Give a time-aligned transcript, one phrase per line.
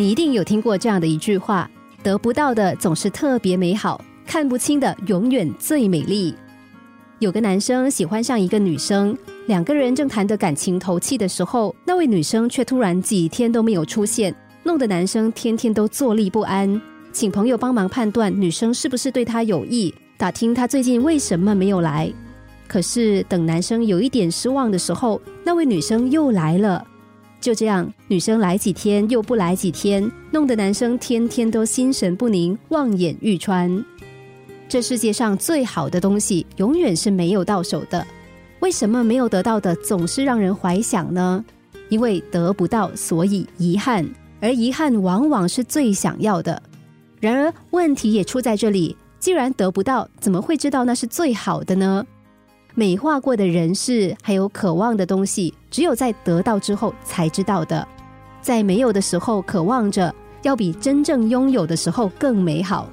[0.00, 1.70] 你一定有听过这样的一句话：
[2.02, 6.34] 得不到的总是特别美好，看不清的永远最美丽。
[7.18, 16.80] 有个男生喜欢上一个女生，两个人正谈得感情投契的时候，那位女生却突然几天都没有出现，弄得男生天天都坐立不安。
[17.12, 22.10] 请朋友帮忙判断女生是不是对他有意，打听他最近为什么没有来。
[22.66, 26.86] 可是等男生有一点失望的时候，那位女生又来了。
[27.40, 33.82] 就这样，女生来几天又不来几天，弄得男生天天都心神不宁、望眼欲穿。
[34.68, 38.06] 这世界上最好的东西，永远是没有到手的。
[38.60, 41.42] 为什么没有得到的总是让人怀想呢？
[41.88, 44.06] 因为得不到，所以遗憾，
[44.40, 46.62] 而遗憾往往是最想要的。
[47.20, 52.06] 然而，问题也出在这里：既然得不到，怎么会知道那是最好的呢？
[52.74, 57.86] 美化过的人事，还有渴望的东西，只有在得到之后才知道的。
[58.40, 62.88] 在没有的时候渴望着，要比真正拥有的时候更美好。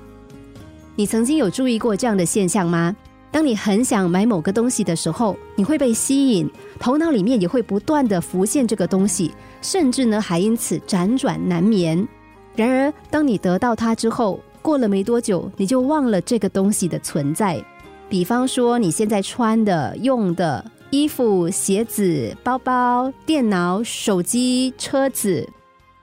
[0.96, 2.96] 你曾经有注意过这样的现象吗？
[3.30, 9.32] 当你很想买某个东西的时候，你会被吸引，头脑里面也会不断的浮现这个东西，
[9.62, 12.08] 甚至呢还因此辗转难眠。
[12.56, 17.64] 然而，当你得到它之后，过了没多久，你就忘了这个东西的存在。
[18.10, 25.48] 比方说，你现在穿的、用的衣服、鞋子、包包、电脑、手机、车子，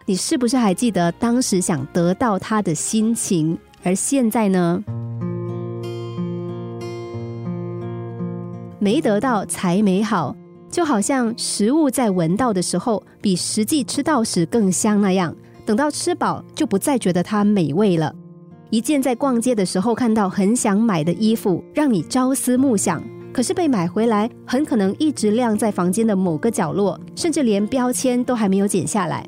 [0.04, 3.56] 你是不是还记得当时想得到它的心情？
[3.82, 4.84] 而现在呢？
[8.78, 10.36] 没得到才美好，
[10.70, 15.34] 就好像食物在闻到的时候，比实际吃到时更香那样。
[15.64, 18.14] 等到吃饱，就不再觉得它美味了。
[18.74, 23.00] 一件在逛街的时候看到很想买的衣服，让你朝思暮想，
[23.32, 29.24] 可是被买回来，很可能一直晾在房间的某个角落，甚至连标签都还没有剪下来。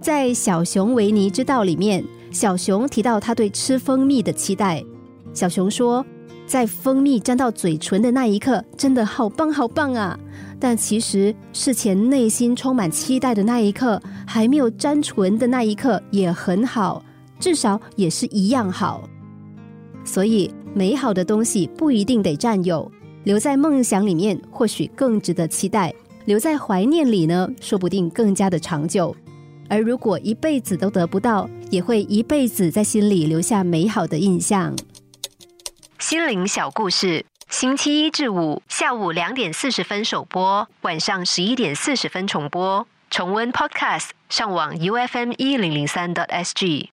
[0.00, 4.80] 在《小熊维尼之道》里面，小熊提到他对吃蜂蜜的期待。
[5.34, 6.06] 小熊说，
[6.46, 10.16] 在蜂蜜沾到嘴唇的那一刻，真的好棒好棒啊！
[10.60, 17.02] 但其实事前内心充满期待的那一刻，还没有沾唇的那一刻也很好，
[17.38, 19.08] 至少也是一样好。
[20.04, 22.90] 所以，美好的东西不一定得占有，
[23.24, 25.90] 留在梦想里面或许更值得期待；
[26.26, 29.14] 留在怀念里呢，说不定更加的长久。
[29.68, 34.76] 而如果一辈子都得不到，也会一辈子在心里留下美好的印象。
[35.98, 37.24] 心灵小故事。
[37.48, 42.86] 星期一至五下午两点四十分首播，晚上十一点四十分重播。
[43.08, 46.95] 重温 Podcast，上网 U F M 一零零三 t S G。